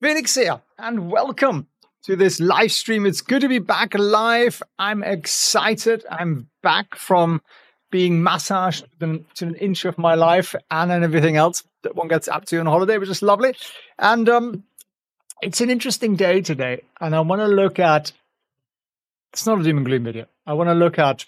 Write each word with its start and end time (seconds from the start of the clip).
Felix 0.00 0.34
here, 0.34 0.62
and 0.78 1.10
welcome 1.10 1.66
to 2.04 2.16
this 2.16 2.40
live 2.40 2.72
stream. 2.72 3.04
It's 3.04 3.20
good 3.20 3.42
to 3.42 3.48
be 3.48 3.58
back 3.58 3.92
live. 3.98 4.62
I'm 4.78 5.02
excited. 5.02 6.06
I'm 6.10 6.48
back 6.62 6.94
from 6.94 7.42
being 7.90 8.22
massaged 8.22 8.86
to 9.00 9.24
an 9.42 9.54
inch 9.56 9.84
of 9.84 9.98
my 9.98 10.14
life 10.14 10.54
and 10.70 10.90
then 10.90 11.04
everything 11.04 11.36
else 11.36 11.64
that 11.82 11.96
one 11.96 12.08
gets 12.08 12.28
up 12.28 12.46
to 12.46 12.58
on 12.60 12.64
holiday, 12.64 12.96
which 12.96 13.10
is 13.10 13.20
lovely. 13.20 13.54
And 13.98 14.26
um, 14.30 14.64
it's 15.42 15.60
an 15.60 15.68
interesting 15.68 16.16
day 16.16 16.40
today, 16.40 16.80
and 16.98 17.14
I 17.14 17.20
want 17.20 17.42
to 17.42 17.46
look 17.46 17.78
at. 17.78 18.12
It's 19.34 19.44
not 19.44 19.60
a 19.60 19.62
doom 19.62 19.76
and 19.76 19.86
gloom 19.86 20.04
video. 20.04 20.24
I 20.46 20.54
want 20.54 20.70
to 20.70 20.74
look 20.74 20.98
at 20.98 21.26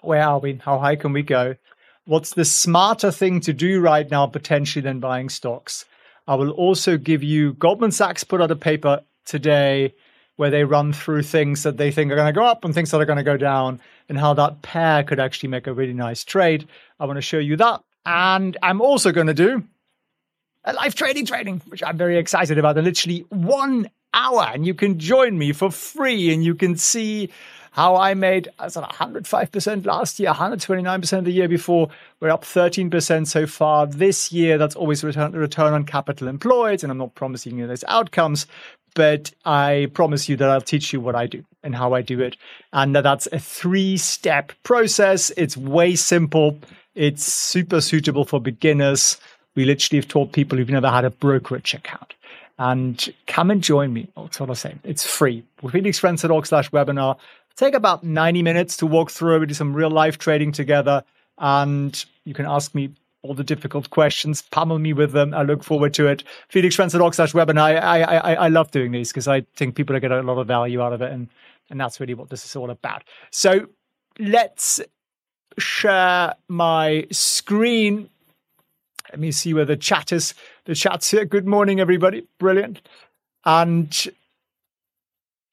where 0.00 0.22
are 0.22 0.38
we? 0.38 0.60
How 0.64 0.78
high 0.78 0.94
can 0.94 1.12
we 1.12 1.22
go? 1.22 1.56
What's 2.04 2.34
the 2.34 2.44
smarter 2.44 3.10
thing 3.10 3.40
to 3.40 3.52
do 3.52 3.80
right 3.80 4.08
now, 4.08 4.28
potentially, 4.28 4.80
than 4.80 5.00
buying 5.00 5.28
stocks? 5.28 5.86
I 6.26 6.34
will 6.34 6.50
also 6.50 6.96
give 6.96 7.22
you 7.22 7.54
Goldman 7.54 7.90
Sachs 7.90 8.24
put 8.24 8.40
out 8.40 8.50
a 8.50 8.56
paper 8.56 9.00
today 9.24 9.94
where 10.36 10.50
they 10.50 10.64
run 10.64 10.92
through 10.92 11.22
things 11.22 11.64
that 11.64 11.76
they 11.76 11.90
think 11.90 12.10
are 12.10 12.16
going 12.16 12.32
to 12.32 12.38
go 12.38 12.46
up 12.46 12.64
and 12.64 12.72
things 12.72 12.90
that 12.90 13.00
are 13.00 13.04
going 13.04 13.18
to 13.18 13.22
go 13.22 13.36
down 13.36 13.80
and 14.08 14.18
how 14.18 14.32
that 14.32 14.62
pair 14.62 15.02
could 15.02 15.20
actually 15.20 15.50
make 15.50 15.66
a 15.66 15.74
really 15.74 15.92
nice 15.92 16.24
trade. 16.24 16.66
I 16.98 17.04
want 17.04 17.18
to 17.18 17.22
show 17.22 17.38
you 17.38 17.56
that. 17.56 17.82
And 18.06 18.56
I'm 18.62 18.80
also 18.80 19.12
going 19.12 19.26
to 19.26 19.34
do 19.34 19.64
a 20.64 20.72
live 20.72 20.94
trading 20.94 21.26
training, 21.26 21.62
which 21.68 21.82
I'm 21.82 21.98
very 21.98 22.16
excited 22.16 22.58
about. 22.58 22.78
In 22.78 22.84
literally 22.84 23.26
one 23.28 23.90
hour, 24.14 24.48
and 24.52 24.66
you 24.66 24.74
can 24.74 24.98
join 24.98 25.36
me 25.36 25.52
for 25.52 25.70
free 25.70 26.32
and 26.32 26.44
you 26.44 26.54
can 26.54 26.76
see 26.76 27.30
how 27.70 27.96
I 27.96 28.14
made 28.14 28.48
I 28.58 28.68
don't 28.68 28.82
know, 28.82 28.88
105% 28.88 29.86
last 29.86 30.18
year, 30.18 30.32
129% 30.32 31.24
the 31.24 31.30
year 31.30 31.48
before. 31.48 31.88
We're 32.20 32.30
up 32.30 32.44
13% 32.44 33.26
so 33.26 33.46
far 33.46 33.86
this 33.86 34.32
year. 34.32 34.58
That's 34.58 34.76
always 34.76 35.04
return, 35.04 35.32
return 35.32 35.72
on 35.72 35.84
capital 35.84 36.28
employed. 36.28 36.82
And 36.82 36.90
I'm 36.90 36.98
not 36.98 37.14
promising 37.14 37.58
you 37.58 37.66
those 37.66 37.84
outcomes, 37.88 38.46
but 38.94 39.32
I 39.44 39.88
promise 39.94 40.28
you 40.28 40.36
that 40.36 40.50
I'll 40.50 40.60
teach 40.60 40.92
you 40.92 41.00
what 41.00 41.14
I 41.14 41.26
do 41.26 41.44
and 41.62 41.74
how 41.74 41.92
I 41.92 42.02
do 42.02 42.20
it. 42.20 42.36
And 42.72 42.94
that's 42.94 43.28
a 43.32 43.38
three 43.38 43.96
step 43.96 44.52
process. 44.62 45.30
It's 45.36 45.56
way 45.56 45.94
simple. 45.96 46.58
It's 46.94 47.24
super 47.24 47.80
suitable 47.80 48.24
for 48.24 48.40
beginners. 48.40 49.16
We 49.54 49.64
literally 49.64 50.00
have 50.00 50.08
taught 50.08 50.32
people 50.32 50.58
who've 50.58 50.70
never 50.70 50.90
had 50.90 51.04
a 51.04 51.10
brokerage 51.10 51.74
account. 51.74 52.14
And 52.58 53.08
come 53.26 53.50
and 53.50 53.62
join 53.62 53.92
me. 53.94 54.08
That's 54.16 54.38
what 54.38 54.50
I'm 54.50 54.54
saying. 54.54 54.80
It's 54.84 55.06
free. 55.06 55.44
felixfriends.org 55.62 56.44
slash 56.46 56.70
webinar 56.70 57.16
take 57.56 57.74
about 57.74 58.04
90 58.04 58.42
minutes 58.42 58.76
to 58.78 58.86
walk 58.86 59.10
through. 59.10 59.40
We 59.40 59.46
do 59.46 59.54
some 59.54 59.74
real 59.74 59.90
life 59.90 60.18
trading 60.18 60.52
together, 60.52 61.04
and 61.38 62.04
you 62.24 62.34
can 62.34 62.46
ask 62.46 62.74
me 62.74 62.94
all 63.22 63.34
the 63.34 63.44
difficult 63.44 63.90
questions, 63.90 64.42
pummel 64.42 64.78
me 64.78 64.92
with 64.92 65.12
them. 65.12 65.34
I 65.34 65.42
look 65.42 65.62
forward 65.62 65.92
to 65.94 66.06
it. 66.06 66.24
felixfriends.org 66.50 67.14
slash 67.14 67.32
webinar. 67.32 67.80
I, 67.82 68.00
I, 68.00 68.16
I, 68.16 68.34
I 68.34 68.48
love 68.48 68.70
doing 68.70 68.92
these 68.92 69.10
because 69.10 69.28
I 69.28 69.42
think 69.56 69.74
people 69.74 69.94
are 69.94 70.00
getting 70.00 70.18
a 70.18 70.22
lot 70.22 70.38
of 70.38 70.46
value 70.46 70.80
out 70.80 70.92
of 70.92 71.02
it, 71.02 71.12
and, 71.12 71.28
and 71.68 71.80
that's 71.80 72.00
really 72.00 72.14
what 72.14 72.30
this 72.30 72.44
is 72.44 72.56
all 72.56 72.70
about. 72.70 73.04
So 73.30 73.66
let's 74.18 74.80
share 75.58 76.34
my 76.48 77.06
screen. 77.10 78.08
Let 79.10 79.20
me 79.20 79.32
see 79.32 79.52
where 79.52 79.64
the 79.64 79.76
chat 79.76 80.12
is. 80.12 80.34
The 80.64 80.74
chat's 80.74 81.10
here. 81.10 81.24
Good 81.24 81.46
morning, 81.46 81.80
everybody. 81.80 82.26
Brilliant. 82.38 82.80
And 83.44 84.08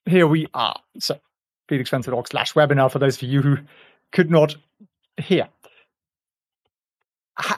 here 0.06 0.28
we 0.28 0.48
are. 0.54 0.80
So 1.00 1.20
felixfriends.org 1.68 2.28
slash 2.28 2.54
webinar 2.54 2.92
for 2.92 3.00
those 3.00 3.18
of 3.18 3.24
you 3.24 3.42
who 3.42 3.58
could 4.12 4.32
not 4.32 4.56
hear. 5.18 5.48
How, 7.36 7.58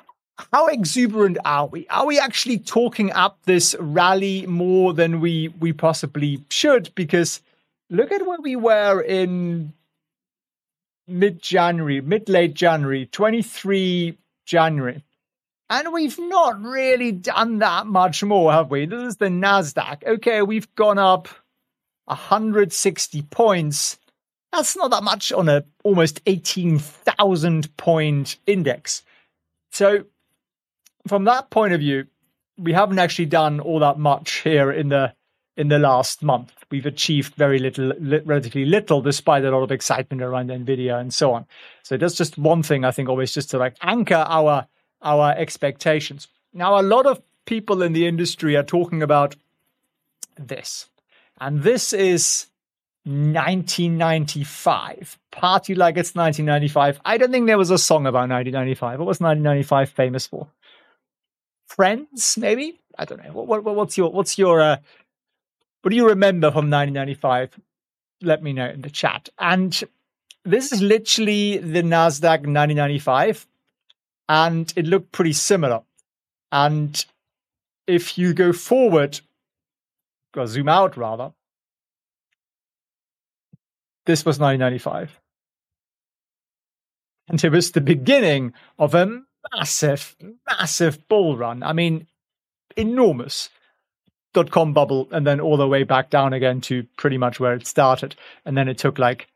how 0.52 0.68
exuberant 0.68 1.38
are 1.46 1.68
we? 1.68 1.88
Are 1.90 2.06
we 2.06 2.20
actually 2.20 2.60
talking 2.60 3.12
up 3.12 3.40
this 3.46 3.76
rally 3.80 4.46
more 4.48 4.94
than 4.94 5.20
we 5.20 5.50
we 5.60 5.74
possibly 5.74 6.44
should? 6.50 6.94
Because 6.96 7.42
look 7.90 8.12
at 8.12 8.26
where 8.26 8.42
we 8.42 8.56
were 8.56 9.02
in 9.02 9.74
mid 11.08 11.42
January, 11.42 12.02
mid 12.02 12.30
late 12.30 12.54
January, 12.54 13.06
23 13.08 14.18
January. 14.46 15.04
And 15.72 15.94
we've 15.94 16.18
not 16.18 16.60
really 16.64 17.12
done 17.12 17.60
that 17.60 17.86
much 17.86 18.24
more, 18.24 18.52
have 18.52 18.72
we? 18.72 18.88
This 18.88 19.10
is 19.10 19.18
the 19.18 19.28
NASDAQ. 19.28 20.04
Okay, 20.04 20.42
we've 20.42 20.74
gone 20.74 20.98
up 20.98 21.28
160 22.10 23.22
points. 23.24 23.98
That's 24.52 24.76
not 24.76 24.92
that 24.92 25.04
much 25.04 25.32
on 25.32 25.48
a 25.48 25.64
almost 25.84 26.22
18,000 26.26 27.78
point 27.78 28.38
index. 28.48 29.04
So 29.72 30.06
from 31.08 31.26
that 31.26 31.50
point 31.50 31.74
of 31.74 31.80
view, 31.80 32.08
we 32.58 32.74
haven't 32.74 33.00
actually 33.00 33.28
done 33.28 33.60
all 33.60 33.80
that 33.80 34.00
much 34.00 34.42
here 34.42 34.72
in 34.72 34.90
the 34.90 35.14
in 35.56 35.68
the 35.68 35.80
last 35.80 36.24
month. 36.24 36.54
We've 36.72 36.86
achieved 36.86 37.36
very 37.36 37.60
little, 37.60 37.92
li- 38.00 38.22
relatively 38.24 38.64
little, 38.64 39.02
despite 39.02 39.44
a 39.44 39.52
lot 39.52 39.62
of 39.62 39.72
excitement 39.72 40.22
around 40.22 40.50
Nvidia 40.50 40.98
and 40.98 41.14
so 41.14 41.34
on. 41.34 41.46
So 41.84 41.98
that's 41.98 42.16
just 42.16 42.38
one 42.38 42.64
thing 42.64 42.86
I 42.86 42.92
think 42.92 43.10
always 43.10 43.34
just 43.34 43.50
to 43.52 43.58
like 43.58 43.76
anchor 43.82 44.26
our 44.28 44.68
our 45.02 45.32
expectations. 45.38 46.28
Now, 46.54 46.80
a 46.80 46.82
lot 46.82 47.06
of 47.06 47.22
people 47.46 47.82
in 47.82 47.94
the 47.94 48.08
industry 48.08 48.56
are 48.56 48.64
talking 48.64 49.04
about 49.04 49.36
this, 50.38 50.88
and 51.40 51.64
this 51.64 51.94
is 51.94 52.48
1995. 53.06 55.18
Party 55.32 55.76
like 55.76 55.98
it's 55.98 56.16
1995. 56.16 57.00
I 57.06 57.18
don't 57.18 57.32
think 57.32 57.48
there 57.48 57.58
was 57.58 57.72
a 57.72 57.78
song 57.78 58.06
about 58.06 58.30
1995. 58.30 59.00
What 59.00 59.08
was 59.08 59.20
1995 59.20 59.90
famous 59.90 60.28
for? 60.28 60.48
Friends, 61.68 62.38
maybe? 62.38 62.80
I 62.98 63.06
don't 63.06 63.24
know. 63.24 63.32
What, 63.32 63.64
what, 63.64 63.76
what's 63.76 63.98
your 63.98 64.12
what's 64.12 64.38
your 64.38 64.62
uh, 64.62 64.78
what 65.82 65.92
do 65.92 65.96
you 65.96 66.08
remember 66.08 66.50
from 66.50 66.70
1995? 66.70 67.60
Let 68.22 68.44
me 68.44 68.54
know 68.54 68.68
in 68.68 68.82
the 68.82 68.90
chat. 68.90 69.30
And 69.40 69.82
this 70.44 70.72
is 70.72 70.82
literally 70.82 71.58
the 71.58 71.82
Nasdaq 71.82 72.46
1995, 72.46 73.48
and 74.28 74.72
it 74.76 74.86
looked 74.86 75.12
pretty 75.12 75.34
similar. 75.34 75.82
And 76.52 77.06
if 77.88 78.18
you 78.18 78.34
go 78.34 78.52
forward, 78.52 79.22
or 80.36 80.48
zoom 80.48 80.70
out 80.70 80.98
rather, 80.98 81.32
this 84.06 84.26
was 84.26 84.40
1995. 84.40 85.20
And 87.30 87.44
it 87.44 87.52
was 87.52 87.72
the 87.72 87.82
beginning 87.82 88.54
of 88.80 88.96
a 88.96 89.22
massive, 89.54 90.16
massive 90.48 91.08
bull 91.08 91.38
run. 91.38 91.62
I 91.62 91.74
mean, 91.74 92.08
enormous 92.76 93.50
dot 94.34 94.52
com 94.52 94.74
bubble, 94.74 95.08
and 95.12 95.26
then 95.26 95.40
all 95.40 95.58
the 95.58 95.68
way 95.68 95.84
back 95.84 96.10
down 96.10 96.34
again 96.34 96.62
to 96.62 96.86
pretty 96.98 97.18
much 97.18 97.40
where 97.40 97.54
it 97.54 97.68
started. 97.68 98.16
And 98.46 98.58
then 98.58 98.68
it 98.68 98.78
took 98.78 98.98
like 98.98 99.28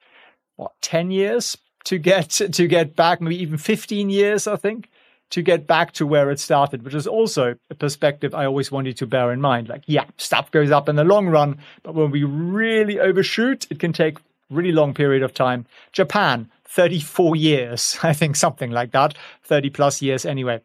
what 0.56 0.72
ten 0.82 1.12
years 1.12 1.58
to 1.86 1.98
get 1.98 2.30
to 2.30 2.68
get 2.68 2.96
back, 2.96 3.22
maybe 3.22 3.42
even 3.42 3.58
fifteen 3.58 4.10
years, 4.10 4.48
I 4.48 4.56
think, 4.56 4.90
to 5.34 5.42
get 5.42 5.66
back 5.66 5.94
to 5.94 6.06
where 6.06 6.30
it 6.30 6.40
started, 6.40 6.84
which 6.84 6.94
is 6.94 7.08
also 7.08 7.56
a 7.72 7.74
perspective 7.74 8.36
I 8.36 8.46
always 8.46 8.72
wanted 8.72 8.98
to 8.98 9.08
bear 9.08 9.32
in 9.32 9.42
mind. 9.42 9.68
Like, 9.68 9.82
yeah, 9.88 10.06
stuff 10.18 10.52
goes 10.52 10.70
up 10.70 10.88
in 10.88 10.96
the 10.96 11.04
long 11.04 11.26
run, 11.28 11.58
but 11.82 11.96
when 11.96 12.12
we 12.12 12.24
really 12.24 13.00
overshoot, 13.00 13.66
it 13.72 13.80
can 13.80 13.94
take 13.94 14.20
really 14.52 14.72
long 14.72 14.94
period 14.94 15.24
of 15.24 15.34
time. 15.34 15.66
Japan, 15.92 16.52
34 16.66 17.36
years, 17.36 17.98
I 18.04 18.14
think 18.14 18.36
something 18.36 18.70
like 18.70 18.92
that, 18.92 19.16
30 19.46 19.72
plus 19.72 20.04
years 20.04 20.24
anyway. 20.24 20.62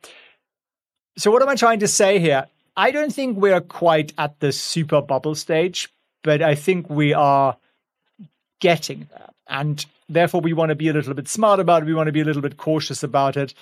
So, 1.17 1.31
what 1.31 1.41
am 1.41 1.49
I 1.49 1.55
trying 1.55 1.81
to 1.81 1.89
say 1.89 2.19
here? 2.19 2.47
I 2.77 2.91
don't 2.91 3.13
think 3.13 3.39
we're 3.39 3.63
quite 3.63 4.13
at 4.19 4.39
the 4.41 4.53
super 4.53 5.01
bubble 5.01 5.35
stage, 5.35 5.89
but 6.23 6.43
I 6.43 6.55
think 6.55 6.91
we 6.91 7.15
are 7.15 7.57
getting 8.61 9.09
there. 9.13 9.31
And 9.49 9.85
therefore, 10.11 10.43
we 10.43 10.53
want 10.53 10.69
to 10.69 10.75
be 10.75 10.89
a 10.89 10.93
little 10.93 11.15
bit 11.15 11.27
smart 11.27 11.59
about 11.59 11.85
it. 11.85 11.87
We 11.87 11.95
want 11.95 12.09
to 12.09 12.13
be 12.13 12.21
a 12.21 12.25
little 12.27 12.43
bit 12.43 12.59
cautious 12.59 13.03
about 13.03 13.39
it. 13.39 13.55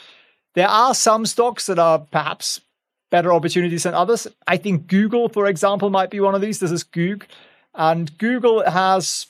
There 0.56 0.68
are 0.68 0.94
some 0.94 1.26
stocks 1.26 1.66
that 1.66 1.78
are 1.78 1.98
perhaps 1.98 2.62
better 3.10 3.30
opportunities 3.30 3.82
than 3.82 3.92
others. 3.92 4.26
I 4.48 4.56
think 4.56 4.86
Google, 4.86 5.28
for 5.28 5.46
example, 5.46 5.90
might 5.90 6.08
be 6.08 6.18
one 6.18 6.34
of 6.34 6.40
these. 6.40 6.60
This 6.60 6.72
is 6.72 6.82
Goog. 6.82 7.26
And 7.74 8.16
Google 8.16 8.68
has 8.68 9.26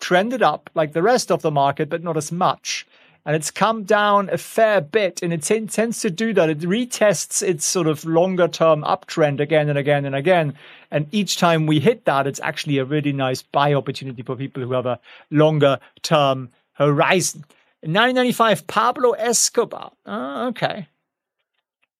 trended 0.00 0.42
up 0.42 0.68
like 0.74 0.94
the 0.94 1.02
rest 1.02 1.30
of 1.30 1.42
the 1.42 1.52
market, 1.52 1.88
but 1.88 2.02
not 2.02 2.16
as 2.16 2.32
much. 2.32 2.88
And 3.24 3.36
it's 3.36 3.52
come 3.52 3.84
down 3.84 4.28
a 4.30 4.36
fair 4.36 4.80
bit, 4.80 5.22
and 5.22 5.32
it 5.32 5.44
t- 5.44 5.64
tends 5.66 6.00
to 6.00 6.10
do 6.10 6.34
that. 6.34 6.50
It 6.50 6.58
retests 6.62 7.40
its 7.40 7.64
sort 7.64 7.86
of 7.86 8.04
longer 8.04 8.48
term 8.48 8.82
uptrend 8.82 9.38
again 9.38 9.68
and 9.68 9.78
again 9.78 10.04
and 10.04 10.16
again. 10.16 10.54
And 10.90 11.06
each 11.12 11.36
time 11.36 11.68
we 11.68 11.78
hit 11.78 12.04
that, 12.06 12.26
it's 12.26 12.40
actually 12.40 12.78
a 12.78 12.84
really 12.84 13.12
nice 13.12 13.42
buy 13.42 13.74
opportunity 13.74 14.22
for 14.22 14.34
people 14.34 14.64
who 14.64 14.72
have 14.72 14.86
a 14.86 14.98
longer 15.30 15.78
term 16.02 16.50
horizon. 16.72 17.44
In 17.82 17.92
1995, 17.92 18.66
Pablo 18.66 19.10
Escobar. 19.12 19.92
Oh, 20.06 20.48
okay. 20.48 20.88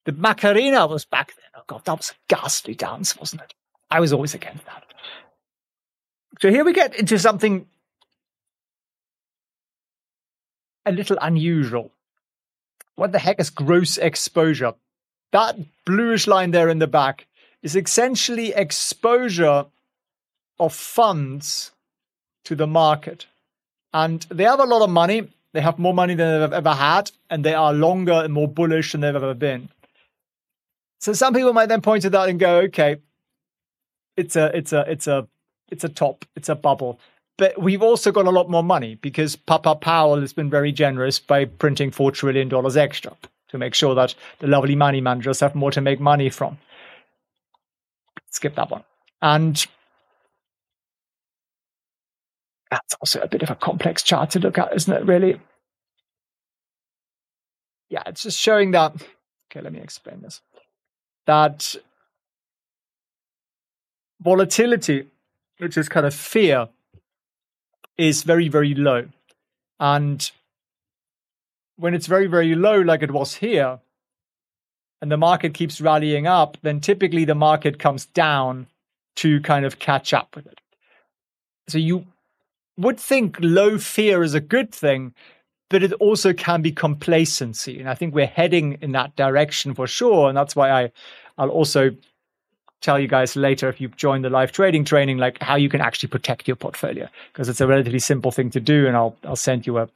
The 0.05 0.13
Macarena 0.13 0.87
was 0.87 1.05
back 1.05 1.35
then. 1.35 1.45
Oh, 1.57 1.65
God, 1.67 1.85
that 1.85 1.97
was 1.97 2.11
a 2.11 2.15
ghastly 2.29 2.75
dance, 2.75 3.17
wasn't 3.17 3.43
it? 3.43 3.55
I 3.91 4.01
was 4.01 4.13
always 4.13 4.35
against 4.35 4.65
that. 4.67 4.85
So 6.41 6.51
here 6.51 6.65
we 6.65 6.73
get 6.73 6.95
into 6.95 7.19
something 7.19 7.67
a 10.87 10.93
little 10.93 11.19
unusual. 11.21 11.91
What 12.95 13.13
the 13.13 13.19
heck 13.19 13.41
is 13.41 13.51
gross 13.51 13.99
exposure? 13.99 14.75
That 15.33 15.57
bluish 15.85 16.27
line 16.27 16.51
there 16.51 16.69
in 16.69 16.79
the 16.79 16.87
back 16.87 17.27
is 17.63 17.77
essentially 17.77 18.53
exposure 18.53 19.67
of 20.59 20.75
funds 20.75 21.73
to 22.45 22.55
the 22.55 22.67
market. 22.67 23.27
And 23.93 24.23
they 24.31 24.45
have 24.45 24.61
a 24.61 24.65
lot 24.65 24.83
of 24.83 24.91
money. 24.91 25.29
They 25.53 25.61
have 25.61 25.79
more 25.79 25.95
money 25.95 26.15
than 26.15 26.41
they've 26.41 26.53
ever 26.53 26.75
had, 26.75 27.11
and 27.29 27.45
they 27.45 27.55
are 27.55 27.73
longer 27.73 28.13
and 28.13 28.33
more 28.33 28.49
bullish 28.49 28.93
than 28.93 29.03
they've 29.03 29.15
ever 29.15 29.35
been. 29.35 29.69
So 31.01 31.13
some 31.13 31.35
people 31.35 31.53
might 31.53 31.67
then 31.67 31.83
point 31.83 32.03
to 32.03 32.11
that 32.11 32.29
and 32.29 32.39
go, 32.39 32.59
okay, 32.61 32.97
it's 34.17 34.37
a 34.37 34.57
it's 34.57 34.73
a 34.73 34.85
it's 34.91 35.07
a 35.07 35.27
it's 35.71 35.85
a 35.85 35.89
top, 35.89 36.25
it's 36.37 36.49
a 36.49 36.55
bubble. 36.55 37.01
But 37.39 37.61
we've 37.61 37.83
also 37.83 38.13
got 38.13 38.27
a 38.27 38.31
lot 38.31 38.51
more 38.51 38.63
money 38.63 38.97
because 38.97 39.37
Papa 39.37 39.75
Powell 39.75 40.21
has 40.21 40.33
been 40.33 40.51
very 40.51 40.71
generous 40.71 41.19
by 41.19 41.47
printing 41.47 41.91
$4 41.91 42.13
trillion 42.13 42.53
extra 42.77 43.17
to 43.49 43.59
make 43.59 43.75
sure 43.75 43.95
that 43.95 44.15
the 44.39 44.47
lovely 44.47 44.77
money 44.77 45.01
managers 45.01 45.41
have 45.41 45.55
more 45.55 45.71
to 45.71 45.81
make 45.81 45.99
money 45.99 46.29
from. 46.29 46.59
Skip 48.31 48.55
that 48.57 48.71
one. 48.71 48.85
And 49.23 49.67
that's 52.73 52.95
also 52.95 53.21
a 53.21 53.29
bit 53.29 53.43
of 53.43 53.51
a 53.51 53.55
complex 53.55 54.03
chart 54.03 54.31
to 54.31 54.39
look 54.39 54.57
at, 54.57 54.75
isn't 54.75 54.93
it, 54.93 55.05
really? 55.05 55.39
Yeah, 57.91 58.03
it's 58.07 58.23
just 58.23 58.39
showing 58.39 58.71
that. 58.71 58.95
Okay, 59.51 59.61
let 59.61 59.75
me 59.75 59.81
explain 59.81 60.23
this. 60.23 60.41
That 61.27 61.77
volatility, 64.23 65.07
which 65.59 65.77
is 65.77 65.91
kind 65.91 66.07
of 66.07 66.15
fear, 66.15 66.71
is 67.99 68.23
very, 68.23 68.49
very 68.49 68.75
low. 68.75 69.09
And 69.79 70.31
when 71.77 71.93
it's 71.93 72.07
very, 72.07 72.27
very 72.27 72.55
low, 72.55 72.81
like 72.81 73.03
it 73.03 73.11
was 73.11 73.35
here, 73.35 73.81
and 75.03 75.13
the 75.13 75.19
market 75.19 75.53
keeps 75.53 75.79
rallying 75.79 76.27
up, 76.27 76.57
then 76.63 76.81
typically 76.81 77.27
the 77.27 77.35
market 77.35 77.79
comes 77.79 78.07
down 78.07 78.69
to 79.17 79.43
kind 79.43 79.67
of 79.67 79.79
catch 79.79 80.15
up 80.15 80.35
with 80.35 80.47
it. 80.47 80.61
So 81.69 81.77
you 81.77 82.07
would 82.77 82.99
think 82.99 83.37
low 83.41 83.79
fear 83.79 84.23
is 84.23 84.35
a 84.35 84.41
good 84.41 84.75
thing, 84.75 85.15
but 85.69 85.83
it 85.83 85.93
also 85.95 86.33
can 86.33 86.63
be 86.63 86.73
complacency. 86.73 87.79
And 87.79 87.89
I 87.89 87.95
think 87.95 88.15
we're 88.15 88.27
heading 88.27 88.79
in 88.81 88.93
that 88.93 89.17
direction 89.17 89.75
for 89.75 89.87
sure. 89.87 90.29
And 90.29 90.37
that's 90.37 90.57
why 90.57 90.71
I, 90.71 90.93
I'll 91.39 91.51
also 91.51 91.91
tell 92.81 92.99
you 92.99 93.07
guys 93.09 93.37
later 93.37 93.69
if 93.69 93.81
you've 93.81 93.97
joined 93.97 94.25
the 94.25 94.31
live 94.31 94.53
trading 94.53 94.85
training, 94.85 95.19
like 95.19 95.41
how 95.41 95.57
you 95.57 95.69
can 95.69 95.81
actually 95.81 96.09
protect 96.09 96.49
your 96.49 96.57
portfolio 96.57 97.09
because 97.33 97.49
it's 97.49 97.61
a 97.61 97.67
relatively 97.67 98.01
simple 98.01 98.31
thing 98.31 98.51
to 98.51 98.61
do. 98.61 98.87
And 98.87 98.97
I'll 98.97 99.17
I'll 99.25 99.37
send 99.37 99.67
you 99.67 99.79
a 99.79 99.89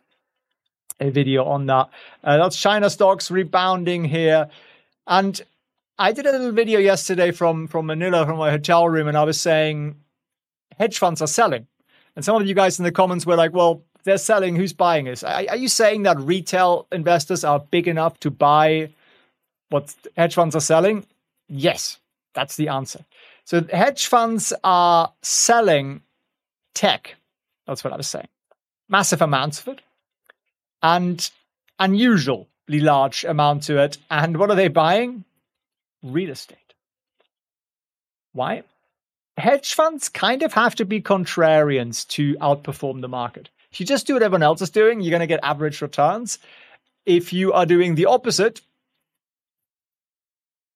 a 0.99 1.11
video 1.11 1.45
on 1.45 1.67
that. 1.67 1.91
Uh, 2.25 2.39
that's 2.39 2.59
China 2.59 2.89
stocks 2.89 3.31
rebounding 3.31 4.05
here, 4.05 4.49
and 5.07 5.43
I 5.99 6.13
did 6.13 6.27
a 6.27 6.33
little 6.33 6.53
video 6.53 6.79
yesterday 6.79 7.33
from 7.33 7.67
from 7.69 7.87
Manila 7.87 8.25
from 8.25 8.39
my 8.39 8.51
hotel 8.51 8.89
room, 8.89 9.09
and 9.09 9.17
I 9.17 9.25
was 9.25 9.41
saying 9.41 9.97
hedge 10.79 10.99
funds 10.99 11.21
are 11.21 11.27
selling, 11.27 11.67
and 12.17 12.25
some 12.25 12.41
of 12.41 12.49
you 12.49 12.55
guys 12.55 12.79
in 12.79 12.85
the 12.85 12.93
comments 12.93 13.27
were 13.27 13.37
like, 13.37 13.53
"Well, 13.53 13.83
they're 14.05 14.19
selling. 14.19 14.57
Who's 14.57 14.73
buying 14.73 15.05
this? 15.05 15.23
Are, 15.23 15.45
are 15.49 15.57
you 15.57 15.69
saying 15.69 16.03
that 16.05 16.19
retail 16.19 16.87
investors 16.91 17.45
are 17.45 17.61
big 17.61 17.87
enough 17.87 18.19
to 18.21 18.31
buy 18.31 18.91
what 19.69 19.95
hedge 20.17 20.35
funds 20.35 20.57
are 20.57 20.61
selling?" 20.61 21.07
Yes, 21.49 21.99
that's 22.35 22.57
the 22.57 22.69
answer. 22.69 23.05
So 23.45 23.63
hedge 23.73 24.07
funds 24.07 24.53
are 24.65 25.13
selling 25.23 26.03
tech. 26.75 27.15
That's 27.67 27.85
what 27.85 27.93
I 27.93 27.97
was 27.97 28.09
saying. 28.09 28.29
Massive 28.89 29.23
amounts 29.23 29.61
of 29.61 29.69
it. 29.69 29.83
And 30.83 31.29
unusually 31.79 32.47
large 32.69 33.25
amount 33.25 33.65
to 33.65 33.79
it. 33.83 33.99
And 34.11 34.37
what 34.37 34.51
are 34.51 34.57
they 34.57 34.69
buying? 34.69 35.25
Real 36.03 36.31
estate. 36.31 36.75
Why? 38.33 38.65
Hedge 39.37 39.75
funds 39.75 40.09
kind 40.09 40.43
of 40.43 40.53
have 40.55 40.75
to 40.77 40.85
be 40.85 41.01
contrarians 41.03 42.07
to 42.09 42.35
outperform 42.37 43.01
the 43.01 43.09
market. 43.09 43.51
If 43.71 43.81
you 43.81 43.87
just 43.87 44.07
do 44.07 44.15
what 44.15 44.23
everyone 44.23 44.43
else 44.43 44.63
is 44.63 44.71
doing, 44.71 45.01
you're 45.01 45.11
going 45.11 45.21
to 45.21 45.27
get 45.27 45.41
average 45.43 45.83
returns. 45.83 46.39
If 47.05 47.33
you 47.33 47.53
are 47.53 47.67
doing 47.67 47.95
the 47.95 48.07
opposite, 48.07 48.63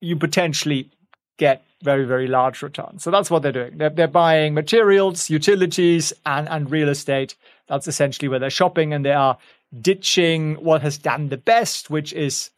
you 0.00 0.16
potentially 0.16 0.90
get 1.38 1.64
very, 1.82 2.04
very 2.04 2.26
large 2.26 2.60
returns. 2.60 3.02
So 3.02 3.10
that's 3.10 3.30
what 3.30 3.42
they're 3.42 3.52
doing. 3.52 3.78
They're, 3.78 3.88
they're 3.90 4.06
buying 4.06 4.52
materials, 4.52 5.30
utilities, 5.30 6.12
and, 6.26 6.46
and 6.48 6.70
real 6.70 6.90
estate. 6.90 7.36
That's 7.66 7.88
essentially 7.88 8.28
where 8.28 8.38
they're 8.38 8.50
shopping, 8.50 8.92
and 8.92 9.04
they 9.04 9.12
are 9.12 9.38
ditching 9.80 10.56
what 10.56 10.82
has 10.82 10.98
done 10.98 11.30
the 11.30 11.38
best, 11.38 11.88
which 11.88 12.12
is 12.12 12.50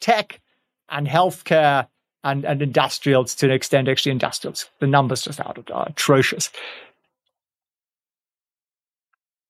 tech 0.00 0.40
and 0.88 1.06
healthcare 1.06 1.86
and, 2.26 2.44
and 2.44 2.60
industrials 2.60 3.36
to 3.36 3.46
an 3.46 3.52
extent, 3.52 3.88
actually, 3.88 4.10
industrials. 4.12 4.68
The 4.80 4.88
numbers 4.88 5.22
just 5.22 5.40
out 5.40 5.56
of 5.56 5.70
are 5.72 5.86
atrocious. 5.88 6.50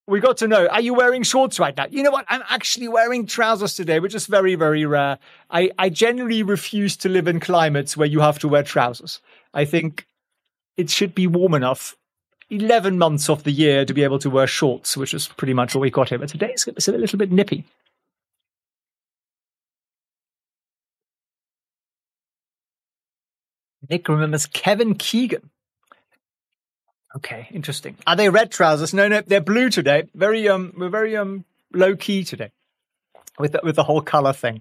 We 0.07 0.21
got 0.21 0.37
to 0.37 0.47
know 0.47 0.69
are 0.69 0.81
you 0.81 0.95
wearing 0.95 1.25
shorts 1.25 1.59
right 1.59 1.77
now? 1.77 1.87
You 1.91 2.05
know 2.05 2.13
what? 2.13 2.27
I'm 2.29 2.43
actually 2.49 2.87
wearing 2.87 3.27
trousers 3.27 3.75
today 3.75 3.99
which 3.99 4.15
is 4.15 4.29
very 4.29 4.55
very 4.55 4.87
rare. 4.87 5.19
I 5.51 5.73
i 5.81 5.89
generally 5.89 6.45
refuse 6.45 6.97
to 6.99 7.09
live 7.09 7.27
in 7.27 7.41
climates 7.41 7.97
where 7.97 8.07
you 8.07 8.21
have 8.21 8.39
to 8.41 8.49
wear 8.49 8.63
trousers. 8.63 9.21
I 9.53 9.65
think 9.65 10.07
it 10.77 10.91
should 10.91 11.13
be 11.13 11.27
warm 11.27 11.55
enough 11.55 11.97
11 12.51 12.99
months 12.99 13.29
of 13.29 13.43
the 13.43 13.51
year 13.51 13.85
to 13.85 13.93
be 13.93 14.05
able 14.05 14.21
to 14.21 14.31
wear 14.31 14.47
shorts 14.47 14.97
which 14.97 15.13
is 15.13 15.27
pretty 15.27 15.55
much 15.55 15.75
what 15.75 15.81
we 15.81 15.91
got 15.91 16.11
here. 16.11 16.19
But 16.19 16.29
today 16.29 16.53
it's 16.55 16.87
a 16.87 16.93
little 16.93 17.19
bit 17.19 17.33
nippy 17.33 17.65
nick 23.89 24.09
remembers 24.09 24.47
kevin 24.47 24.95
keegan 24.95 25.51
Okay, 27.17 27.49
interesting. 27.51 27.97
Are 28.07 28.15
they 28.15 28.29
red 28.29 28.51
trousers? 28.51 28.93
No, 28.93 29.09
no, 29.09 29.23
they're 29.23 29.41
blue 29.41 29.71
today. 29.71 30.05
Very 30.15 30.49
um, 30.51 30.75
we're 30.77 30.91
very 30.91 31.17
um 31.17 31.47
low 31.73 31.97
key 31.97 32.25
today 32.25 32.51
with 33.39 33.53
the, 33.53 33.61
with 33.63 33.77
the 33.77 33.85
whole 33.85 34.03
color 34.03 34.35
thing. 34.35 34.61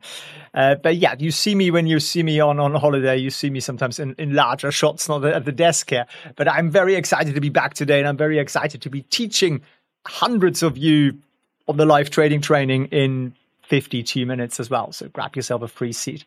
Uh, 0.54 0.76
but 0.76 0.96
yeah, 0.96 1.16
you 1.20 1.32
see 1.32 1.54
me 1.54 1.70
when 1.70 1.86
you 1.86 2.00
see 2.00 2.24
me 2.24 2.40
on 2.40 2.60
on 2.62 2.74
holiday. 2.76 3.18
You 3.18 3.30
see 3.30 3.50
me 3.50 3.60
sometimes 3.60 4.00
in, 4.00 4.16
in 4.18 4.34
larger 4.34 4.72
shots, 4.72 5.10
not 5.10 5.26
at 5.26 5.44
the 5.44 5.52
desk 5.52 5.90
here. 5.90 6.06
But 6.38 6.50
I'm 6.50 6.72
very 6.72 6.96
excited 6.96 7.36
to 7.36 7.42
be 7.42 7.50
back 7.50 7.74
today, 7.74 8.00
and 8.00 8.08
I'm 8.08 8.18
very 8.18 8.40
excited 8.40 8.82
to 8.84 8.90
be 8.90 9.02
teaching 9.02 9.62
hundreds 10.08 10.64
of 10.64 10.78
you 10.78 11.20
on 11.68 11.76
the 11.76 11.86
live 11.86 12.10
trading 12.10 12.40
training 12.40 12.86
in 12.86 13.36
52 13.64 14.26
minutes 14.26 14.62
as 14.62 14.70
well. 14.70 14.94
So 14.94 15.10
grab 15.10 15.36
yourself 15.36 15.62
a 15.62 15.68
free 15.68 15.92
seat. 15.92 16.24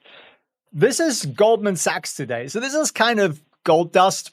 This 0.73 1.01
is 1.01 1.25
Goldman 1.25 1.77
Sachs 1.77 2.15
today. 2.15 2.49
So 2.49 2.61
this 2.61 2.75
is 2.75 2.91
kind 2.91 3.21
of 3.21 3.41
gold 3.65 3.93
dust 3.93 4.33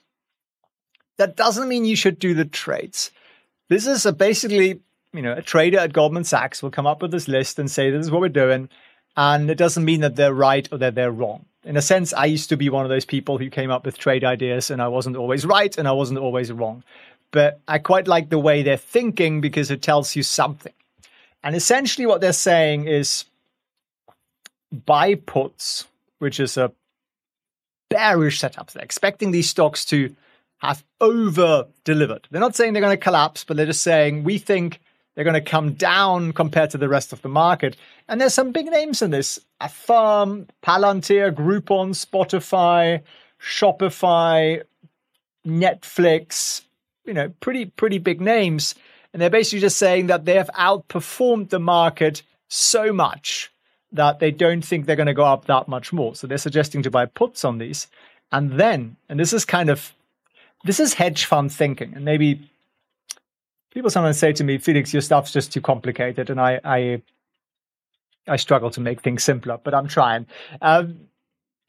that 1.18 1.38
doesn't 1.38 1.70
mean 1.70 1.86
you 1.86 1.96
should 1.96 2.20
do 2.20 2.34
the 2.34 2.46
trades. 2.46 3.12
This 3.70 3.88
is 3.88 4.06
basically, 4.14 4.82
you 5.14 5.22
know, 5.22 5.34
a 5.34 5.42
trader 5.42 5.80
at 5.80 5.94
Goldman 5.94 6.26
Sachs 6.26 6.62
will 6.62 6.72
come 6.72 6.86
up 6.86 7.02
with 7.02 7.12
this 7.12 7.28
list 7.28 7.58
and 7.58 7.72
say, 7.72 7.90
this 7.90 8.06
is 8.06 8.12
what 8.12 8.22
we're 8.22 8.30
doing. 8.30 8.70
And 9.16 9.50
it 9.50 9.58
doesn't 9.58 9.86
mean 9.86 10.02
that 10.02 10.18
they're 10.18 10.34
right 10.34 10.68
or 10.72 10.78
that 10.80 10.96
they're 10.96 11.12
wrong. 11.12 11.46
In 11.64 11.78
a 11.78 11.82
sense, 11.82 12.14
I 12.14 12.26
used 12.26 12.50
to 12.50 12.58
be 12.58 12.70
one 12.70 12.86
of 12.86 12.90
those 12.90 13.06
people 13.06 13.38
who 13.38 13.50
came 13.50 13.72
up 13.72 13.86
with 13.86 13.98
trade 13.98 14.26
ideas 14.26 14.70
and 14.70 14.82
I 14.82 14.90
wasn't 14.90 15.16
always 15.16 15.46
right 15.46 15.76
and 15.78 15.88
I 15.88 15.94
wasn't 15.94 16.20
always 16.20 16.52
wrong. 16.52 16.84
But 17.32 17.62
I 17.68 17.80
quite 17.80 18.08
like 18.08 18.30
the 18.30 18.40
way 18.40 18.62
they're 18.62 18.78
thinking 18.78 19.42
because 19.42 19.72
it 19.72 19.82
tells 19.82 20.16
you 20.16 20.22
something. 20.22 20.74
And 21.44 21.56
essentially, 21.56 22.06
what 22.06 22.22
they're 22.22 22.34
saying 22.34 22.88
is 22.88 23.26
buy 24.72 25.16
puts, 25.16 25.86
which 26.20 26.40
is 26.40 26.58
a 26.58 26.72
bearish 27.90 28.40
setup. 28.40 28.72
They're 28.72 28.84
expecting 28.84 29.32
these 29.32 29.50
stocks 29.50 29.86
to 29.86 30.16
have 30.58 30.84
over 31.02 31.68
delivered. 31.84 32.28
They're 32.32 32.42
not 32.42 32.56
saying 32.56 32.74
they're 32.74 32.82
going 32.82 32.98
to 32.98 33.04
collapse, 33.04 33.44
but 33.44 33.58
they're 33.58 33.66
just 33.66 33.84
saying 33.84 34.24
we 34.24 34.38
think 34.38 34.80
they're 35.14 35.24
going 35.24 35.34
to 35.34 35.42
come 35.42 35.74
down 35.74 36.34
compared 36.34 36.72
to 36.72 36.78
the 36.78 36.90
rest 36.90 37.14
of 37.14 37.22
the 37.22 37.30
market. 37.30 37.78
And 38.08 38.20
there's 38.20 38.34
some 38.34 38.52
big 38.52 38.68
names 38.68 39.02
in 39.02 39.12
this 39.12 39.40
Affirm, 39.62 40.48
Palantir, 40.62 41.32
Groupon, 41.32 41.94
Spotify, 41.96 43.02
Shopify, 43.42 44.64
Netflix, 45.46 46.64
you 47.06 47.14
know, 47.14 47.30
pretty, 47.40 47.66
pretty 47.66 47.98
big 47.98 48.20
names. 48.20 48.76
And 49.14 49.22
they're 49.22 49.30
basically 49.30 49.60
just 49.60 49.78
saying 49.78 50.08
that 50.08 50.26
they 50.26 50.36
have 50.36 50.50
outperformed 50.58 51.50
the 51.50 51.60
market 51.60 52.24
so 52.50 52.92
much 52.92 53.52
that 53.96 54.20
they 54.20 54.32
don't 54.32 54.64
think 54.64 54.86
they're 54.86 54.96
going 54.96 55.08
to 55.08 55.14
go 55.14 55.26
up 55.26 55.46
that 55.46 55.68
much 55.68 55.92
more. 55.92 56.16
So 56.16 56.28
they're 56.28 56.38
suggesting 56.38 56.84
to 56.84 56.92
buy 56.92 57.06
puts 57.06 57.44
on 57.44 57.58
these. 57.58 57.88
And 58.32 58.54
then, 58.54 58.98
and 59.10 59.20
this 59.20 59.34
is 59.34 59.46
kind 59.46 59.70
of 59.70 59.94
this 60.66 60.80
is 60.80 60.96
hedge 60.96 61.26
fund 61.26 61.52
thinking. 61.52 61.94
And 61.96 62.04
maybe 62.04 62.50
people 63.72 63.90
sometimes 63.90 64.18
say 64.18 64.34
to 64.34 64.44
me, 64.44 64.58
Felix, 64.58 64.92
your 64.92 65.02
stuff's 65.02 65.32
just 65.32 65.54
too 65.54 65.62
complicated. 65.62 66.30
And 66.30 66.42
I, 66.42 66.60
I, 66.64 67.02
I 68.28 68.36
struggle 68.38 68.72
to 68.72 68.82
make 68.82 69.02
things 69.02 69.24
simpler, 69.24 69.60
but 69.64 69.74
I'm 69.74 69.88
trying. 69.88 70.26
Um, 70.62 71.02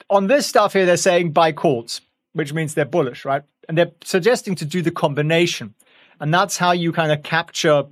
on 0.09 0.28
this 0.28 0.47
stuff 0.47 0.73
here, 0.73 0.87
they're 0.87 0.97
saying 0.97 1.33
buy 1.33 1.52
calls, 1.52 2.00
which 2.33 2.54
means 2.54 2.75
they're 2.75 2.85
bullish, 2.87 3.25
right? 3.25 3.42
And 3.68 3.76
they're 3.76 3.92
suggesting 4.02 4.54
to 4.56 4.64
do 4.64 4.80
the 4.80 4.90
combination. 4.90 5.75
And 6.21 6.33
that's 6.33 6.56
how 6.56 6.73
you 6.73 6.92
kind 6.92 7.12
of 7.12 7.23
capture 7.23 7.85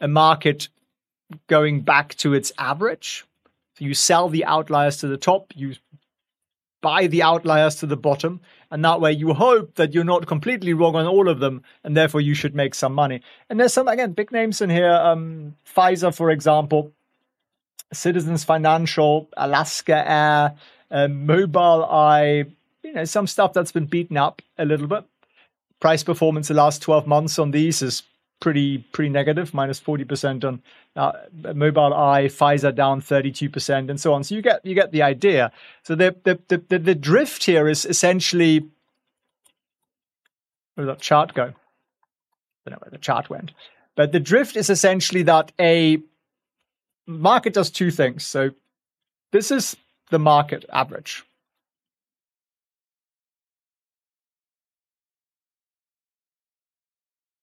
a 0.00 0.08
market 0.08 0.68
going 1.46 1.82
back 1.82 2.14
to 2.16 2.34
its 2.34 2.52
average. 2.58 3.24
So 3.76 3.84
you 3.84 3.94
sell 3.94 4.28
the 4.28 4.44
outliers 4.44 4.98
to 4.98 5.08
the 5.08 5.16
top, 5.16 5.52
you 5.54 5.74
buy 6.80 7.06
the 7.06 7.22
outliers 7.22 7.76
to 7.76 7.86
the 7.86 7.96
bottom. 7.96 8.40
And 8.70 8.84
that 8.84 9.00
way 9.00 9.12
you 9.12 9.32
hope 9.32 9.76
that 9.76 9.94
you're 9.94 10.04
not 10.04 10.26
completely 10.26 10.74
wrong 10.74 10.96
on 10.96 11.06
all 11.06 11.28
of 11.28 11.40
them. 11.40 11.62
And 11.82 11.96
therefore 11.96 12.20
you 12.20 12.34
should 12.34 12.54
make 12.54 12.74
some 12.74 12.92
money. 12.92 13.22
And 13.48 13.58
there's 13.58 13.72
some, 13.72 13.88
again, 13.88 14.12
big 14.12 14.30
names 14.30 14.60
in 14.60 14.68
here. 14.68 14.92
Um, 14.92 15.56
Pfizer, 15.66 16.14
for 16.14 16.30
example, 16.30 16.92
Citizens 17.92 18.44
Financial, 18.44 19.28
Alaska 19.36 20.08
Air, 20.08 20.54
uh, 20.90 21.08
Mobileye, 21.08 22.50
you 22.82 22.92
know, 22.92 23.04
some 23.04 23.26
stuff 23.26 23.52
that's 23.52 23.72
been 23.72 23.86
beaten 23.86 24.16
up 24.16 24.42
a 24.58 24.64
little 24.64 24.86
bit. 24.86 25.04
Price 25.80 26.02
performance 26.02 26.48
the 26.48 26.54
last 26.54 26.82
12 26.82 27.06
months 27.06 27.38
on 27.38 27.50
these 27.50 27.80
is 27.82 28.02
pretty 28.44 28.76
pretty 28.92 29.08
negative, 29.08 29.54
minus 29.54 29.80
40% 29.80 30.44
on 30.44 30.62
uh, 30.96 31.12
Mobileye, 31.34 32.26
Pfizer 32.26 32.74
down 32.74 33.00
32%, 33.00 33.88
and 33.88 33.98
so 33.98 34.12
on. 34.12 34.22
So 34.22 34.34
you 34.34 34.42
get 34.42 34.60
you 34.66 34.74
get 34.74 34.92
the 34.92 35.00
idea. 35.02 35.50
So 35.82 35.94
the 35.94 36.14
the 36.24 36.38
the, 36.48 36.62
the, 36.68 36.78
the 36.78 36.94
drift 36.94 37.44
here 37.44 37.66
is 37.66 37.86
essentially 37.86 38.68
where 40.74 40.86
did 40.86 40.94
that 40.94 41.00
chart 41.00 41.32
go? 41.32 41.44
I 41.44 42.70
don't 42.70 42.72
know 42.72 42.78
where 42.82 42.90
the 42.90 42.98
chart 42.98 43.30
went. 43.30 43.52
But 43.96 44.12
the 44.12 44.20
drift 44.20 44.56
is 44.56 44.68
essentially 44.68 45.22
that 45.22 45.50
a 45.58 46.00
market 47.06 47.54
does 47.54 47.70
two 47.70 47.90
things. 47.90 48.26
So 48.26 48.50
this 49.32 49.50
is 49.50 49.74
the 50.10 50.18
market 50.18 50.66
average. 50.70 51.24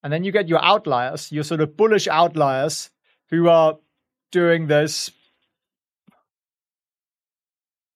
And 0.04 0.12
then 0.12 0.24
you 0.24 0.32
get 0.32 0.48
your 0.48 0.64
outliers, 0.64 1.32
your 1.32 1.44
sort 1.44 1.62
of 1.62 1.78
bullish 1.78 2.08
outliers 2.08 2.90
who 3.30 3.48
are 3.48 3.78
doing 4.32 4.68
this 4.68 5.12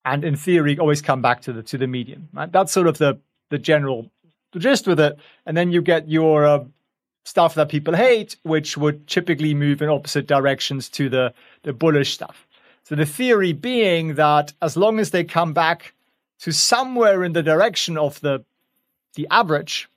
and 0.04 0.24
in 0.24 0.36
theory 0.36 0.78
always 0.78 1.02
come 1.02 1.22
back 1.22 1.42
to 1.42 1.54
the 1.54 1.64
to 1.64 1.78
the 1.78 1.88
median. 1.88 2.30
Right? 2.32 2.52
That's 2.52 2.72
sort 2.72 2.88
of 2.88 2.98
the 2.98 3.20
the 3.50 3.58
general 3.58 4.12
gist 4.58 4.88
with 4.88 5.00
it. 5.00 5.18
And 5.46 5.58
then 5.58 5.72
you 5.72 5.82
get 5.82 6.08
your 6.08 6.46
uh, 6.46 6.64
stuff 7.26 7.56
that 7.56 7.70
people 7.70 7.96
hate, 7.96 8.38
which 8.44 8.78
would 8.78 9.08
typically 9.08 9.54
move 9.54 9.82
in 9.82 9.90
opposite 9.90 10.28
directions 10.28 10.90
to 10.90 11.10
the, 11.10 11.34
the 11.64 11.74
bullish 11.74 12.14
stuff. 12.14 12.48
So 12.84 12.96
the 12.96 13.06
theory 13.06 13.52
being 13.52 14.16
that 14.16 14.54
as 14.62 14.78
long 14.78 15.00
as 15.00 15.10
they 15.10 15.24
come 15.24 15.54
back 15.54 15.94
to 16.40 16.52
somewhere 16.52 17.24
in 17.24 17.34
the 17.34 17.44
direction 17.44 17.98
of 17.98 18.22
the 18.22 18.46
the 19.16 19.28
average, 19.32 19.90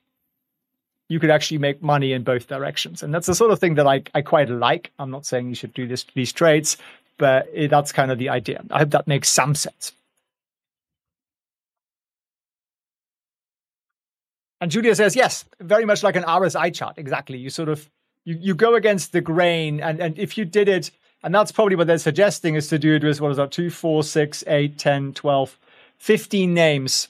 you 1.09 1.19
could 1.19 1.31
actually 1.31 1.57
make 1.57 1.81
money 1.81 2.13
in 2.13 2.23
both 2.23 2.47
directions. 2.47 3.03
And 3.03 3.13
that's 3.13 3.27
the 3.27 3.35
sort 3.35 3.51
of 3.51 3.59
thing 3.59 3.75
that 3.75 3.87
I, 3.87 4.03
I 4.13 4.21
quite 4.21 4.49
like. 4.49 4.91
I'm 4.99 5.11
not 5.11 5.25
saying 5.25 5.49
you 5.49 5.55
should 5.55 5.73
do 5.73 5.87
this 5.87 6.05
these 6.13 6.31
trades, 6.31 6.77
but 7.17 7.49
it, 7.51 7.69
that's 7.69 7.91
kind 7.91 8.11
of 8.11 8.19
the 8.19 8.29
idea. 8.29 8.63
I 8.71 8.79
hope 8.79 8.91
that 8.91 9.07
makes 9.07 9.27
some 9.27 9.55
sense. 9.55 9.91
And 14.61 14.71
Julia 14.71 14.93
says, 14.93 15.15
yes, 15.15 15.45
very 15.59 15.85
much 15.85 16.03
like 16.03 16.15
an 16.15 16.23
RSI 16.23 16.73
chart. 16.73 16.97
Exactly. 16.97 17.37
You 17.37 17.49
sort 17.49 17.69
of 17.69 17.89
you, 18.25 18.37
you 18.39 18.55
go 18.55 18.75
against 18.75 19.11
the 19.11 19.21
grain, 19.21 19.79
and, 19.79 19.99
and 19.99 20.19
if 20.19 20.37
you 20.37 20.45
did 20.45 20.67
it, 20.67 20.91
and 21.23 21.33
that's 21.33 21.51
probably 21.51 21.75
what 21.75 21.87
they're 21.87 21.97
suggesting 21.97 22.55
is 22.55 22.67
to 22.67 22.77
do 22.77 22.95
it 22.95 23.03
with 23.03 23.19
what 23.19 23.31
is 23.31 23.37
that, 23.37 23.51
2, 23.51 23.69
4, 23.69 24.03
6, 24.03 24.43
8, 24.45 24.77
10, 24.77 25.13
12, 25.13 25.57
15 25.97 26.53
names. 26.53 27.07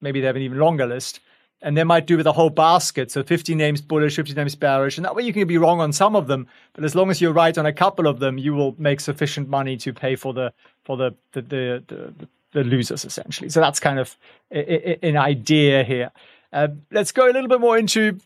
Maybe 0.00 0.20
they 0.20 0.26
have 0.26 0.36
an 0.36 0.42
even 0.42 0.58
longer 0.58 0.86
list. 0.86 1.20
And 1.62 1.76
they 1.76 1.84
might 1.84 2.06
do 2.06 2.16
with 2.16 2.26
a 2.26 2.32
whole 2.32 2.50
basket. 2.50 3.10
So 3.10 3.22
50 3.22 3.54
names 3.54 3.80
bullish, 3.80 4.16
50 4.16 4.34
names 4.34 4.54
bearish. 4.54 4.98
And 4.98 5.04
that 5.04 5.16
way 5.16 5.22
you 5.22 5.32
can 5.32 5.48
be 5.48 5.58
wrong 5.58 5.80
on 5.80 5.92
some 5.92 6.14
of 6.14 6.26
them. 6.26 6.46
But 6.74 6.84
as 6.84 6.94
long 6.94 7.10
as 7.10 7.20
you're 7.20 7.32
right 7.32 7.56
on 7.56 7.64
a 7.64 7.72
couple 7.72 8.06
of 8.06 8.18
them, 8.18 8.36
you 8.38 8.54
will 8.54 8.74
make 8.78 9.00
sufficient 9.00 9.48
money 9.48 9.76
to 9.78 9.92
pay 9.92 10.16
for 10.16 10.34
the 10.34 10.52
for 10.84 10.96
the 10.96 11.14
the 11.32 11.42
the, 11.42 11.84
the, 11.86 12.28
the 12.52 12.64
losers 12.64 13.04
essentially. 13.04 13.48
So 13.48 13.60
that's 13.60 13.80
kind 13.80 13.98
of 13.98 14.16
an 14.50 15.16
idea 15.16 15.82
here. 15.82 16.12
Uh, 16.52 16.68
let's 16.90 17.12
go 17.12 17.26
a 17.26 17.32
little 17.32 17.48
bit 17.48 17.60
more 17.60 17.76
into 17.76 18.18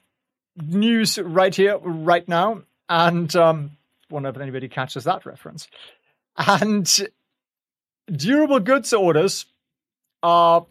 news 0.57 1.19
right 1.19 1.55
here, 1.55 1.79
right 1.79 2.27
now. 2.29 2.63
And 2.89 3.35
um, 3.37 3.71
wonder 4.11 4.29
if 4.29 4.37
anybody 4.37 4.69
catches 4.69 5.05
that 5.05 5.25
reference. 5.25 5.69
And 6.37 7.09
durable 8.11 8.61
goods 8.61 8.93
orders 8.93 9.47
are 10.23 10.67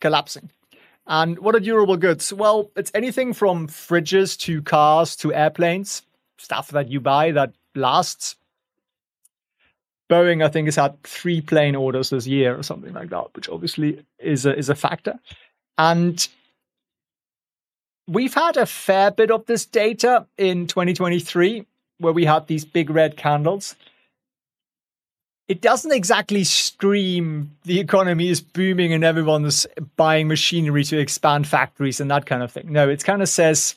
collapsing. 0.00 0.50
And 1.06 1.38
what 1.38 1.54
are 1.54 1.60
durable 1.60 1.96
goods? 1.96 2.32
Well, 2.32 2.70
it's 2.76 2.92
anything 2.94 3.32
from 3.32 3.68
fridges 3.68 4.38
to 4.40 4.62
cars 4.62 5.16
to 5.16 5.34
airplanes, 5.34 6.02
stuff 6.38 6.68
that 6.68 6.88
you 6.88 7.00
buy 7.00 7.32
that 7.32 7.52
lasts. 7.74 8.36
Boeing, 10.08 10.44
I 10.44 10.48
think, 10.48 10.66
has 10.66 10.76
had 10.76 11.02
three 11.02 11.40
plane 11.40 11.74
orders 11.74 12.10
this 12.10 12.26
year 12.26 12.56
or 12.56 12.62
something 12.62 12.92
like 12.92 13.10
that, 13.10 13.34
which 13.34 13.48
obviously 13.48 14.04
is 14.18 14.46
a, 14.46 14.56
is 14.56 14.68
a 14.68 14.74
factor. 14.74 15.18
And 15.78 16.28
we've 18.06 18.34
had 18.34 18.56
a 18.56 18.66
fair 18.66 19.10
bit 19.10 19.30
of 19.30 19.46
this 19.46 19.64
data 19.64 20.26
in 20.36 20.66
2023 20.66 21.66
where 21.98 22.12
we 22.12 22.24
had 22.24 22.46
these 22.46 22.64
big 22.64 22.90
red 22.90 23.16
candles. 23.16 23.74
It 25.48 25.60
doesn't 25.60 25.92
exactly 25.92 26.44
scream 26.44 27.56
the 27.64 27.80
economy 27.80 28.28
is 28.28 28.40
booming 28.40 28.92
and 28.92 29.04
everyone's 29.04 29.66
buying 29.96 30.28
machinery 30.28 30.84
to 30.84 30.98
expand 30.98 31.46
factories 31.46 32.00
and 32.00 32.10
that 32.10 32.26
kind 32.26 32.42
of 32.42 32.52
thing. 32.52 32.72
No, 32.72 32.88
it 32.88 33.04
kind 33.04 33.20
of 33.22 33.28
says 33.28 33.74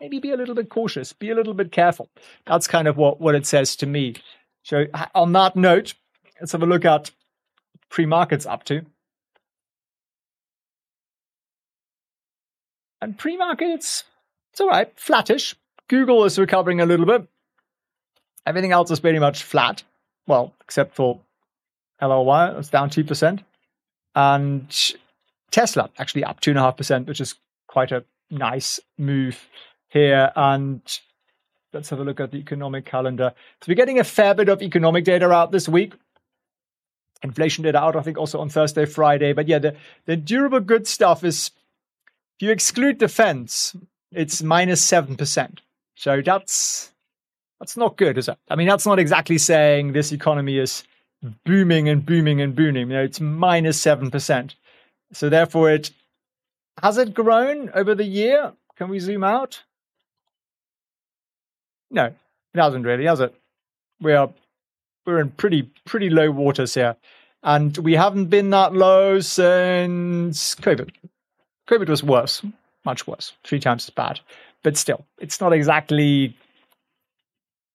maybe 0.00 0.18
be 0.18 0.30
a 0.30 0.36
little 0.36 0.54
bit 0.54 0.70
cautious, 0.70 1.12
be 1.12 1.30
a 1.30 1.34
little 1.34 1.54
bit 1.54 1.70
careful. 1.70 2.08
That's 2.46 2.66
kind 2.66 2.88
of 2.88 2.96
what, 2.96 3.20
what 3.20 3.34
it 3.34 3.46
says 3.46 3.76
to 3.76 3.86
me. 3.86 4.14
So, 4.62 4.86
on 5.14 5.32
that 5.32 5.56
note, 5.56 5.94
let's 6.40 6.52
have 6.52 6.62
a 6.62 6.66
look 6.66 6.84
at 6.84 7.10
pre 7.88 8.06
markets 8.06 8.46
up 8.46 8.64
to. 8.64 8.84
And 13.02 13.16
pre 13.16 13.36
markets, 13.36 14.04
it's 14.52 14.60
all 14.60 14.68
right, 14.68 14.92
flattish. 14.98 15.54
Google 15.88 16.24
is 16.24 16.38
recovering 16.38 16.80
a 16.80 16.86
little 16.86 17.06
bit. 17.06 17.26
Everything 18.46 18.72
else 18.72 18.90
is 18.90 19.00
pretty 19.00 19.18
much 19.18 19.42
flat. 19.42 19.82
Well, 20.26 20.54
except 20.60 20.94
for 20.94 21.20
LLY, 22.00 22.58
it's 22.58 22.68
down 22.68 22.90
2%. 22.90 23.42
And 24.14 24.94
Tesla 25.50 25.90
actually 25.98 26.24
up 26.24 26.40
2.5%, 26.40 27.06
which 27.06 27.20
is 27.20 27.34
quite 27.66 27.92
a 27.92 28.04
nice 28.30 28.80
move 28.98 29.48
here. 29.88 30.32
And 30.36 30.82
let's 31.72 31.90
have 31.90 32.00
a 32.00 32.04
look 32.04 32.20
at 32.20 32.32
the 32.32 32.38
economic 32.38 32.84
calendar. 32.84 33.32
So 33.60 33.66
we're 33.68 33.74
getting 33.74 34.00
a 34.00 34.04
fair 34.04 34.34
bit 34.34 34.48
of 34.48 34.62
economic 34.62 35.04
data 35.04 35.30
out 35.30 35.52
this 35.52 35.68
week. 35.68 35.94
Inflation 37.22 37.64
data 37.64 37.78
out, 37.78 37.96
I 37.96 38.02
think, 38.02 38.16
also 38.16 38.40
on 38.40 38.48
Thursday, 38.48 38.86
Friday. 38.86 39.32
But 39.32 39.46
yeah, 39.46 39.58
the, 39.58 39.76
the 40.06 40.16
durable 40.16 40.60
goods 40.60 40.88
stuff 40.88 41.22
is 41.22 41.50
if 42.38 42.46
you 42.46 42.50
exclude 42.50 42.98
defense, 42.98 43.76
it's 44.10 44.42
minus 44.42 44.84
7%. 44.88 45.58
So 45.96 46.22
that's 46.24 46.92
that's 47.60 47.76
not 47.76 47.96
good, 47.96 48.18
is 48.18 48.28
it? 48.28 48.38
I 48.48 48.56
mean, 48.56 48.66
that's 48.66 48.86
not 48.86 48.98
exactly 48.98 49.38
saying 49.38 49.92
this 49.92 50.12
economy 50.12 50.58
is 50.58 50.82
booming 51.44 51.88
and 51.88 52.04
booming 52.04 52.40
and 52.40 52.56
booming. 52.56 52.88
You 52.88 52.96
know, 52.96 53.02
it's 53.04 53.20
minus 53.20 53.80
7%. 53.82 54.54
So 55.12 55.28
therefore 55.28 55.70
it 55.70 55.90
has 56.82 56.96
it 56.98 57.14
grown 57.14 57.70
over 57.74 57.94
the 57.94 58.04
year? 58.04 58.52
Can 58.76 58.88
we 58.88 58.98
zoom 58.98 59.22
out? 59.22 59.62
No, 61.90 62.06
it 62.06 62.14
hasn't 62.60 62.86
really, 62.86 63.04
has 63.04 63.20
it? 63.20 63.34
We 64.00 64.14
are 64.14 64.32
we're 65.04 65.20
in 65.20 65.30
pretty 65.30 65.70
pretty 65.84 66.08
low 66.08 66.30
waters 66.30 66.74
here. 66.74 66.96
And 67.42 67.76
we 67.78 67.94
haven't 67.94 68.26
been 68.26 68.50
that 68.50 68.74
low 68.74 69.20
since 69.20 70.54
COVID. 70.56 70.90
COVID 71.68 71.88
was 71.88 72.02
worse, 72.02 72.42
much 72.84 73.06
worse, 73.06 73.32
three 73.44 73.60
times 73.60 73.84
as 73.84 73.90
bad. 73.90 74.20
But 74.62 74.76
still, 74.76 75.06
it's 75.18 75.40
not 75.40 75.52
exactly 75.52 76.36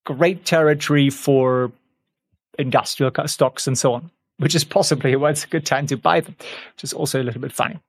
great 0.05 0.45
territory 0.45 1.09
for 1.09 1.71
industrial 2.57 3.11
stocks 3.27 3.67
and 3.67 3.77
so 3.77 3.93
on, 3.93 4.09
which 4.37 4.55
is 4.55 4.63
possibly 4.63 5.15
why 5.15 5.31
it's 5.31 5.43
a 5.43 5.47
good 5.47 5.65
time 5.65 5.87
to 5.87 5.97
buy 5.97 6.21
them, 6.21 6.35
which 6.39 6.83
is 6.83 6.93
also 6.93 7.21
a 7.21 7.23
little 7.23 7.41
bit 7.41 7.51
funny. 7.51 7.79